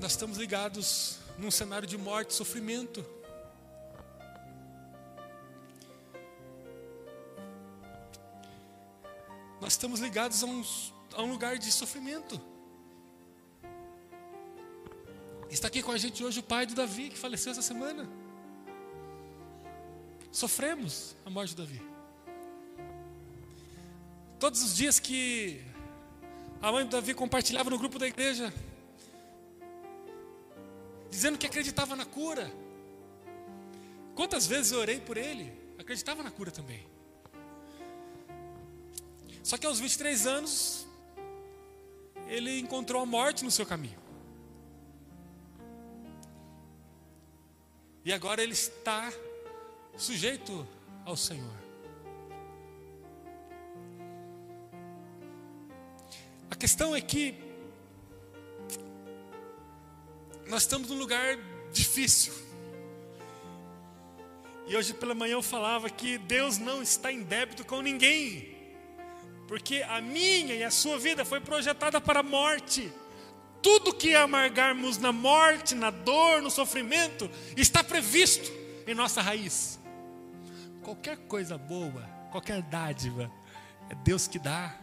[0.00, 3.04] nós estamos ligados num cenário de morte, sofrimento.
[9.60, 12.40] Nós estamos ligados a, uns, a um lugar de sofrimento.
[15.50, 18.08] Está aqui com a gente hoje o pai do Davi, que faleceu essa semana.
[20.32, 21.82] Sofremos a morte do Davi.
[24.38, 25.62] Todos os dias que
[26.62, 28.50] a mãe do Davi compartilhava no grupo da igreja,
[31.10, 32.50] dizendo que acreditava na cura.
[34.14, 35.52] Quantas vezes eu orei por ele?
[35.78, 36.86] Acreditava na cura também.
[39.42, 40.86] Só que aos 23 anos,
[42.28, 43.98] ele encontrou a morte no seu caminho.
[48.04, 49.12] E agora ele está
[49.96, 50.66] sujeito
[51.04, 51.60] ao Senhor.
[56.50, 57.49] A questão é que
[60.50, 61.38] nós estamos num lugar
[61.72, 62.32] difícil.
[64.66, 68.56] E hoje pela manhã eu falava que Deus não está em débito com ninguém,
[69.46, 72.92] porque a minha e a sua vida foi projetada para a morte.
[73.62, 78.50] Tudo que amargarmos na morte, na dor, no sofrimento, está previsto
[78.88, 79.78] em nossa raiz.
[80.82, 83.30] Qualquer coisa boa, qualquer dádiva,
[83.88, 84.74] é Deus que dá.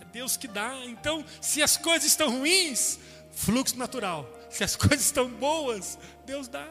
[0.00, 0.74] É Deus que dá.
[0.86, 2.98] Então, se as coisas estão ruins,
[3.30, 4.28] fluxo natural.
[4.54, 6.68] Se as coisas estão boas, Deus dá.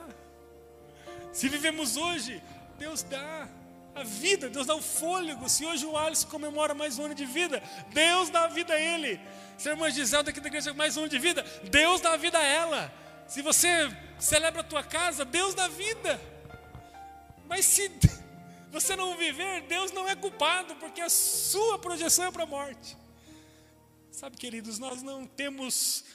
[1.33, 2.41] Se vivemos hoje,
[2.79, 3.49] Deus dá
[3.93, 5.49] a vida, Deus dá o fôlego.
[5.49, 7.61] Se hoje o Alisson comemora mais um ano de vida,
[7.91, 9.19] Deus dá a vida a ele.
[9.57, 12.17] Se a irmã Gisela daqui da igreja mais um ano de vida, Deus dá a
[12.17, 12.93] vida a ela.
[13.27, 13.69] Se você
[14.17, 16.21] celebra a tua casa, Deus dá vida.
[17.49, 17.91] Mas se
[18.71, 22.95] você não viver, Deus não é culpado, porque a sua projeção é para a morte.
[24.09, 26.05] Sabe, queridos, nós não temos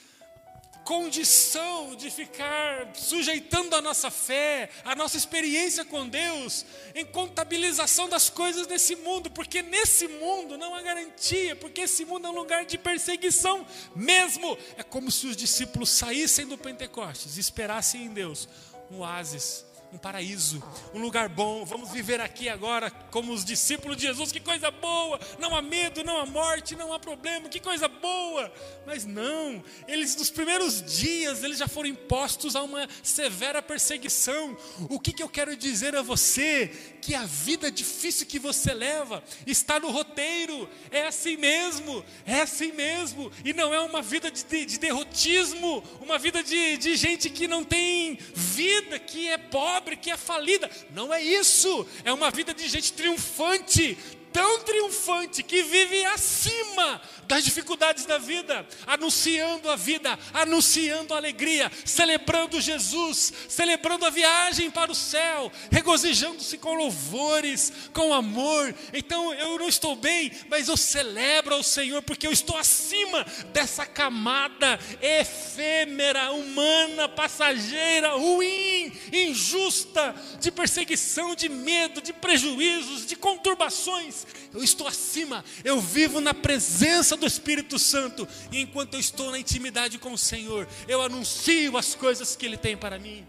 [0.89, 6.65] condição de ficar sujeitando a nossa fé, a nossa experiência com Deus,
[6.95, 12.25] em contabilização das coisas desse mundo, porque nesse mundo não há garantia, porque esse mundo
[12.25, 14.57] é um lugar de perseguição mesmo.
[14.77, 18.49] É como se os discípulos saíssem do Pentecostes e esperassem em Deus
[18.89, 20.63] um oásis um paraíso,
[20.93, 21.65] um lugar bom.
[21.65, 24.31] Vamos viver aqui agora como os discípulos de Jesus.
[24.31, 25.19] Que coisa boa!
[25.39, 27.49] Não há medo, não há morte, não há problema.
[27.49, 28.51] Que coisa boa!
[28.85, 34.55] Mas não, eles nos primeiros dias eles já foram impostos a uma severa perseguição.
[34.89, 36.67] O que, que eu quero dizer a você?
[37.01, 40.69] Que a vida difícil que você leva está no roteiro.
[40.91, 43.31] É assim mesmo, é assim mesmo.
[43.43, 47.47] E não é uma vida de, de, de derrotismo, uma vida de, de gente que
[47.47, 50.69] não tem vida, que é pobre pobre, que é falida.
[50.91, 51.85] Não é isso.
[52.03, 53.97] É uma vida de gente triunfante,
[54.31, 61.71] tão triunfante que vive acima das dificuldades da vida, anunciando a vida, anunciando a alegria,
[61.85, 68.73] celebrando Jesus, celebrando a viagem para o céu, regozijando-se com louvores, com amor.
[68.91, 73.23] Então eu não estou bem, mas eu celebro ao Senhor porque eu estou acima
[73.53, 84.18] dessa camada efêmera, humana, passageira, ruim, injusta, de perseguição, de medo, de prejuízos, de conturbações.
[84.53, 89.39] Eu estou acima, eu vivo na presença do Espírito Santo, e enquanto eu estou na
[89.39, 93.25] intimidade com o Senhor, eu anuncio as coisas que Ele tem para mim.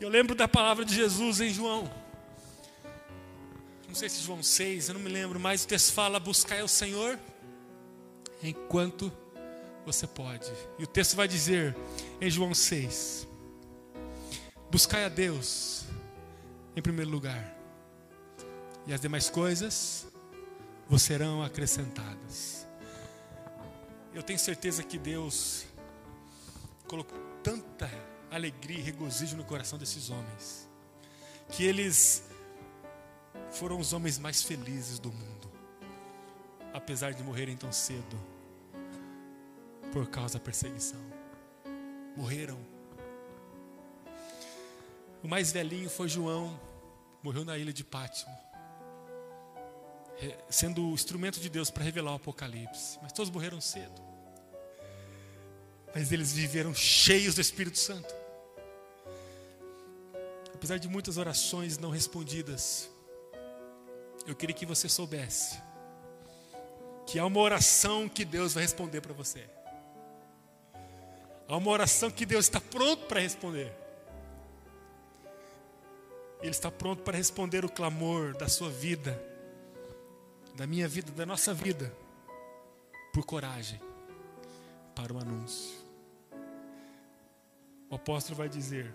[0.00, 1.90] Eu lembro da palavra de Jesus em João,
[3.94, 6.68] não sei se João 6, eu não me lembro, mas o texto fala: buscai o
[6.68, 7.16] Senhor
[8.42, 9.12] enquanto
[9.86, 10.50] você pode.
[10.80, 11.76] E o texto vai dizer
[12.20, 13.24] em João 6:
[14.68, 15.84] buscai a Deus
[16.74, 17.56] em primeiro lugar,
[18.86, 20.06] e as demais coisas
[20.88, 22.66] vos serão acrescentadas.
[24.12, 25.64] Eu tenho certeza que Deus
[26.86, 27.90] colocou tanta
[28.30, 30.68] alegria e regozijo no coração desses homens,
[31.50, 32.24] que eles
[33.50, 35.50] foram os homens mais felizes do mundo,
[36.72, 38.20] apesar de morrerem tão cedo,
[39.92, 41.00] por causa da perseguição.
[42.16, 42.58] Morreram.
[45.22, 46.58] O mais velhinho foi João,
[47.22, 48.36] morreu na ilha de Pátimo
[50.48, 52.98] sendo o instrumento de Deus para revelar o Apocalipse.
[53.02, 54.00] Mas todos morreram cedo.
[55.94, 58.14] Mas eles viveram cheios do Espírito Santo.
[60.54, 62.88] Apesar de muitas orações não respondidas,
[64.26, 65.58] eu queria que você soubesse
[67.06, 69.44] que há uma oração que Deus vai responder para você.
[71.46, 73.70] Há uma oração que Deus está pronto para responder.
[76.40, 79.33] Ele está pronto para responder o clamor da sua vida
[80.54, 81.92] da minha vida, da nossa vida,
[83.12, 83.80] por coragem
[84.94, 85.76] para o anúncio.
[87.90, 88.92] O apóstolo vai dizer: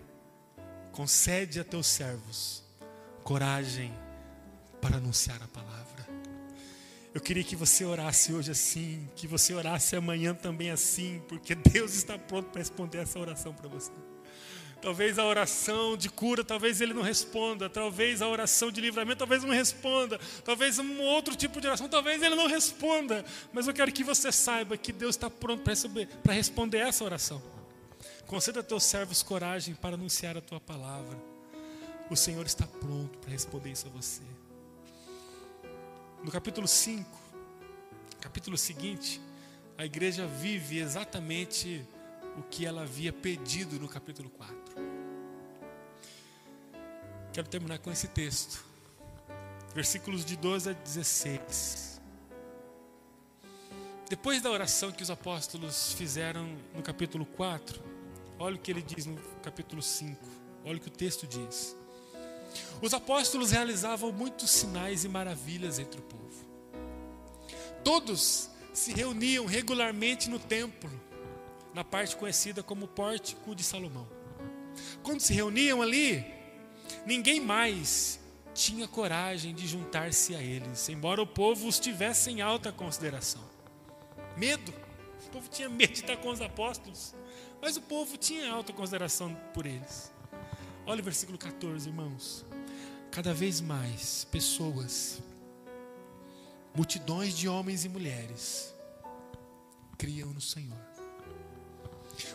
[0.92, 2.62] concede a teus servos
[3.22, 3.92] coragem
[4.80, 5.80] para anunciar a palavra.
[7.12, 11.94] Eu queria que você orasse hoje assim, que você orasse amanhã também assim, porque Deus
[11.94, 13.90] está pronto para responder essa oração para você.
[14.82, 17.68] Talvez a oração de cura, talvez ele não responda.
[17.68, 20.18] Talvez a oração de livramento, talvez não responda.
[20.44, 23.24] Talvez um outro tipo de oração, talvez ele não responda.
[23.52, 25.62] Mas eu quero que você saiba que Deus está pronto
[26.22, 27.42] para responder essa oração.
[28.26, 31.18] Conceda a teus servos coragem para anunciar a tua palavra.
[32.08, 34.22] O Senhor está pronto para responder isso a você.
[36.24, 37.08] No capítulo 5,
[38.20, 39.20] capítulo seguinte,
[39.76, 41.86] a igreja vive exatamente
[42.38, 44.56] o que ela havia pedido no capítulo 4.
[47.32, 48.64] Quero terminar com esse texto,
[49.74, 52.00] versículos de 12 a 16.
[54.08, 57.80] Depois da oração que os apóstolos fizeram no capítulo 4,
[58.38, 60.20] olha o que ele diz no capítulo 5,
[60.64, 61.76] olha o que o texto diz.
[62.82, 66.20] Os apóstolos realizavam muitos sinais e maravilhas entre o povo.
[67.84, 70.90] Todos se reuniam regularmente no templo
[71.74, 74.08] na parte conhecida como Pórtico de Salomão.
[75.02, 76.24] Quando se reuniam ali,
[77.06, 78.20] ninguém mais
[78.54, 83.42] tinha coragem de juntar-se a eles, embora o povo os tivesse em alta consideração.
[84.36, 84.72] Medo,
[85.26, 87.14] o povo tinha medo de estar com os apóstolos,
[87.60, 90.12] mas o povo tinha alta consideração por eles.
[90.86, 92.44] Olha o versículo 14, irmãos.
[93.10, 95.20] Cada vez mais pessoas,
[96.74, 98.74] multidões de homens e mulheres,
[99.98, 100.89] criam no Senhor.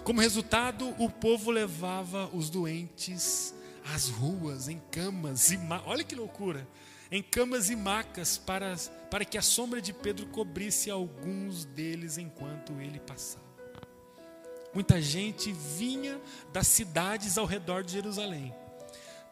[0.04, 3.54] Como resultado, o povo levava os doentes
[3.94, 5.88] às ruas, em camas e macas.
[5.88, 6.68] Olha que loucura!
[7.12, 8.76] Em camas e macas, para,
[9.12, 13.46] para que a sombra de Pedro cobrisse alguns deles enquanto ele passava.
[14.74, 16.20] Muita gente vinha
[16.52, 18.54] das cidades ao redor de Jerusalém,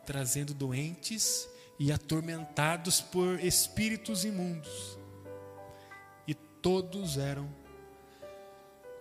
[0.05, 4.97] trazendo doentes e atormentados por espíritos imundos.
[6.25, 7.53] E todos eram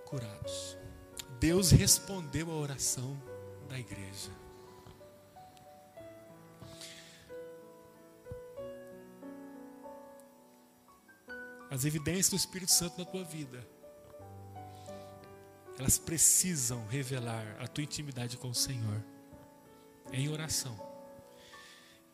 [0.05, 0.82] curados.
[1.43, 3.21] Deus respondeu à oração
[3.69, 4.31] da igreja.
[11.69, 13.67] As evidências do Espírito Santo na tua vida,
[15.77, 19.03] elas precisam revelar a tua intimidade com o Senhor
[20.13, 20.79] em oração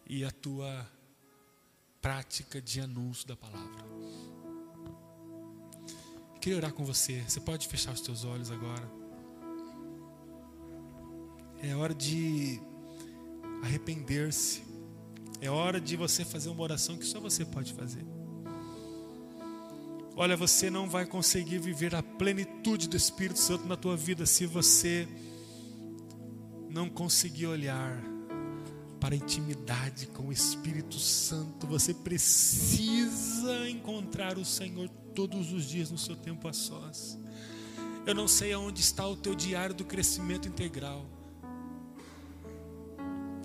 [0.06, 0.90] e a tua
[2.00, 3.84] prática de anúncio da palavra.
[6.40, 7.20] Queria orar com você.
[7.28, 8.97] Você pode fechar os teus olhos agora.
[11.61, 12.61] É hora de
[13.62, 14.62] arrepender-se.
[15.40, 18.04] É hora de você fazer uma oração que só você pode fazer.
[20.16, 24.46] Olha, você não vai conseguir viver a plenitude do Espírito Santo na tua vida se
[24.46, 25.06] você
[26.68, 28.02] não conseguir olhar
[29.00, 31.66] para a intimidade com o Espírito Santo.
[31.68, 37.18] Você precisa encontrar o Senhor todos os dias no seu tempo a sós.
[38.04, 41.17] Eu não sei aonde está o teu diário do crescimento integral.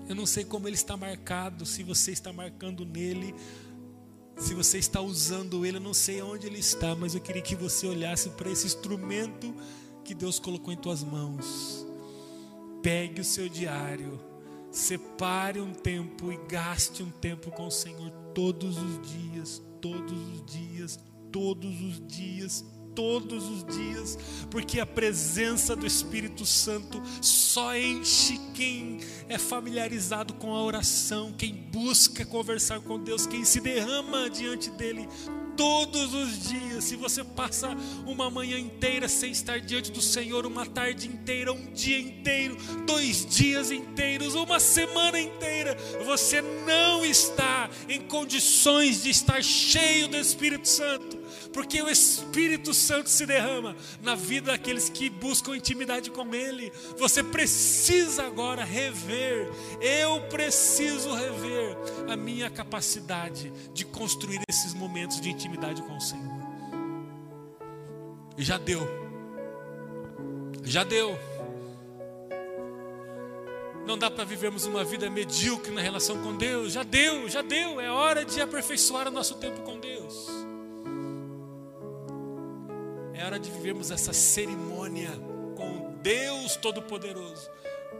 [0.08, 3.34] Eu não sei como ele está marcado, se você está marcando nele,
[4.36, 7.54] se você está usando ele, eu não sei aonde ele está, mas eu queria que
[7.54, 9.54] você olhasse para esse instrumento
[10.04, 11.86] que Deus colocou em tuas mãos.
[12.82, 14.20] Pegue o seu diário,
[14.70, 20.44] separe um tempo e gaste um tempo com o Senhor todos os dias, todos os
[20.44, 20.98] dias,
[21.32, 22.64] todos os dias,
[22.94, 24.18] todos os dias,
[24.50, 31.54] porque a presença do Espírito Santo só enche quem é familiarizado com a oração, quem
[31.54, 35.08] busca conversar com Deus, quem se derrama diante dele
[35.56, 36.84] todos os dias.
[36.84, 37.76] Se você passa
[38.06, 43.24] uma manhã inteira sem estar diante do Senhor, uma tarde inteira, um dia inteiro, dois
[43.26, 50.68] dias inteiros, uma semana inteira, você não está em condições de estar cheio do Espírito
[50.68, 51.23] Santo
[51.54, 56.72] porque o Espírito Santo se derrama na vida daqueles que buscam intimidade com Ele.
[56.98, 59.48] Você precisa agora rever,
[59.80, 61.76] eu preciso rever
[62.10, 66.34] a minha capacidade de construir esses momentos de intimidade com o Senhor.
[68.36, 68.82] E já deu,
[70.64, 71.16] já deu.
[73.86, 76.72] Não dá para vivermos uma vida medíocre na relação com Deus.
[76.72, 77.78] Já deu, já deu.
[77.80, 80.43] É hora de aperfeiçoar o nosso tempo com Deus.
[83.14, 85.10] É hora de vivermos essa cerimônia
[85.56, 87.48] com Deus Todo-Poderoso,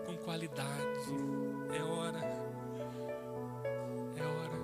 [0.04, 1.08] com qualidade.
[1.72, 2.18] É hora.
[4.16, 4.60] É hora.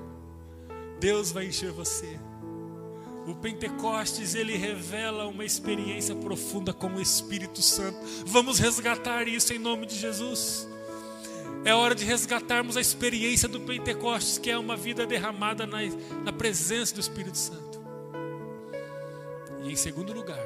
[0.98, 2.18] Deus vai encher você.
[3.28, 7.96] O Pentecostes ele revela uma experiência profunda com o Espírito Santo.
[8.26, 10.68] Vamos resgatar isso em nome de Jesus.
[11.64, 15.78] É hora de resgatarmos a experiência do Pentecostes, que é uma vida derramada na,
[16.24, 17.69] na presença do Espírito Santo.
[19.62, 20.44] E em segundo lugar,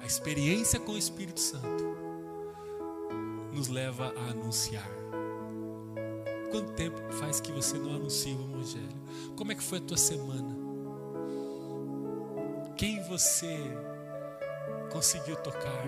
[0.00, 1.96] a experiência com o Espírito Santo
[3.52, 4.88] nos leva a anunciar.
[6.50, 9.02] Quanto tempo faz que você não anuncia o Evangelho?
[9.36, 10.56] Como é que foi a tua semana?
[12.76, 13.58] Quem você
[14.90, 15.86] conseguiu tocar?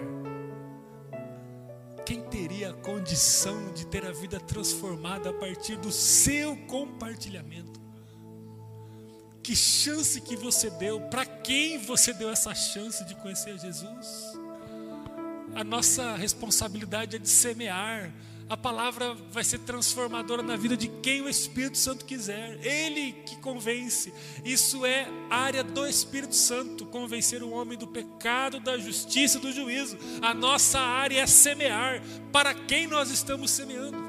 [2.05, 7.90] Quem teria a condição de ter a vida transformada a partir do seu compartilhamento?
[9.43, 11.01] Que chance que você deu?
[11.01, 14.39] Para quem você deu essa chance de conhecer Jesus?
[15.55, 18.13] A nossa responsabilidade é de semear.
[18.49, 22.59] A palavra vai ser transformadora na vida de quem o Espírito Santo quiser.
[22.67, 24.13] Ele que convence.
[24.45, 29.53] Isso é área do Espírito Santo, convencer o homem do pecado, da justiça e do
[29.53, 29.97] juízo.
[30.21, 32.03] A nossa área é semear.
[32.33, 34.00] Para quem nós estamos semeando?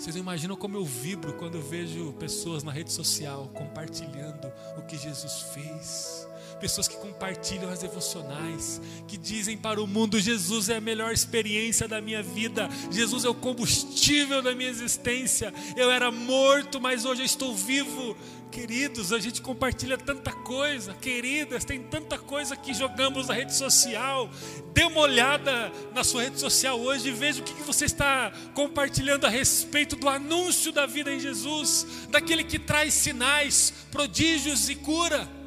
[0.00, 4.82] Vocês não imaginam como eu vibro quando eu vejo pessoas na rede social compartilhando o
[4.86, 6.26] que Jesus fez,
[6.60, 11.88] pessoas que compartilham as devocionais, que dizem para o mundo: Jesus é a melhor experiência
[11.88, 15.52] da minha vida, Jesus é o combustível da minha existência.
[15.76, 18.16] Eu era morto, mas hoje eu estou vivo.
[18.50, 24.28] Queridos, a gente compartilha tanta coisa, queridas, tem tanta coisa que jogamos na rede social.
[24.74, 29.24] Dê uma olhada na sua rede social hoje e veja o que você está compartilhando
[29.24, 35.39] a respeito do anúncio da vida em Jesus, daquele que traz sinais, prodígios e cura.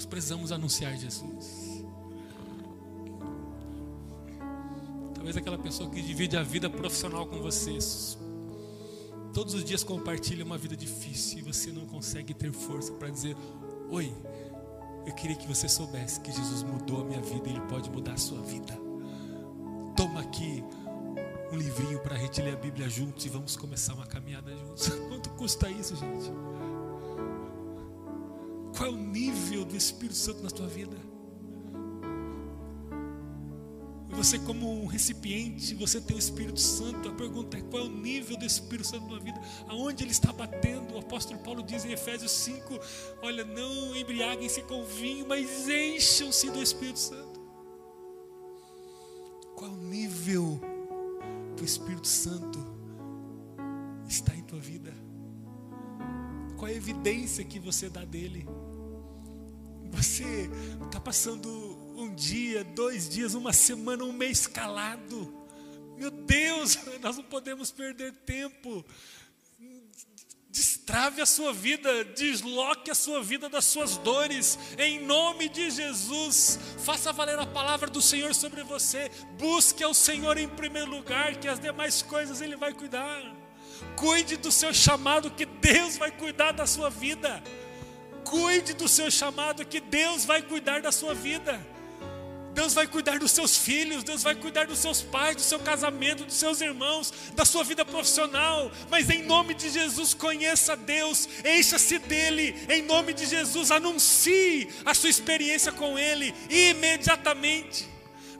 [0.00, 1.84] Nós precisamos anunciar Jesus.
[5.14, 8.16] Talvez aquela pessoa que divide a vida profissional com vocês,
[9.34, 13.36] todos os dias compartilha uma vida difícil e você não consegue ter força para dizer:
[13.90, 14.10] Oi,
[15.04, 18.14] eu queria que você soubesse que Jesus mudou a minha vida e Ele pode mudar
[18.14, 18.72] a sua vida.
[19.94, 20.64] Toma aqui
[21.52, 24.88] um livrinho para a gente ler a Bíblia juntos e vamos começar uma caminhada juntos.
[25.10, 26.32] Quanto custa isso, gente?
[28.80, 30.96] Qual é o nível do Espírito Santo na tua vida?
[34.08, 37.10] Você, como um recipiente, você tem o Espírito Santo.
[37.10, 39.38] A pergunta é: qual é o nível do Espírito Santo na tua vida?
[39.68, 40.94] Aonde ele está batendo?
[40.94, 42.80] O apóstolo Paulo diz em Efésios 5:
[43.20, 47.38] Olha, não embriaguem-se com vinho, mas encham-se do Espírito Santo.
[49.56, 50.58] Qual é o nível
[51.54, 52.58] do Espírito Santo
[54.08, 54.94] está em tua vida?
[56.56, 58.48] Qual é a evidência que você dá dele?
[59.90, 60.50] Você
[60.84, 61.48] está passando
[61.96, 65.34] um dia, dois dias, uma semana, um mês calado.
[65.96, 68.84] Meu Deus, nós não podemos perder tempo.
[70.48, 76.58] Destrave a sua vida, desloque a sua vida das suas dores, em nome de Jesus.
[76.84, 79.10] Faça valer a palavra do Senhor sobre você.
[79.38, 83.22] Busque ao Senhor em primeiro lugar, que as demais coisas Ele vai cuidar.
[83.96, 87.40] Cuide do seu chamado, que Deus vai cuidar da sua vida.
[88.24, 91.60] Cuide do seu chamado, que Deus vai cuidar da sua vida.
[92.52, 96.24] Deus vai cuidar dos seus filhos, Deus vai cuidar dos seus pais, do seu casamento,
[96.24, 98.70] dos seus irmãos, da sua vida profissional.
[98.90, 102.54] Mas em nome de Jesus, conheça Deus, encha-se dele.
[102.68, 107.88] Em nome de Jesus, anuncie a sua experiência com Ele imediatamente.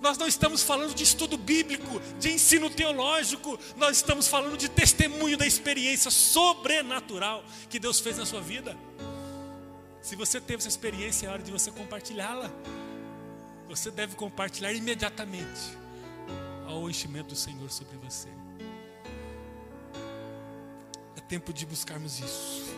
[0.01, 5.37] Nós não estamos falando de estudo bíblico, de ensino teológico, nós estamos falando de testemunho
[5.37, 8.77] da experiência sobrenatural que Deus fez na sua vida.
[10.03, 12.51] Se você teve essa experiência, é hora de você compartilhá-la.
[13.69, 15.79] Você deve compartilhar imediatamente
[16.67, 18.29] ao enchimento do Senhor sobre você.
[21.17, 22.75] É tempo de buscarmos isso.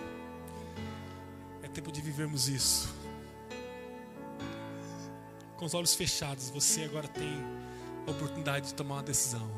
[1.63, 2.93] É tempo de vivermos isso.
[5.57, 7.33] Com os olhos fechados, você agora tem
[8.07, 9.49] a oportunidade de tomar uma decisão.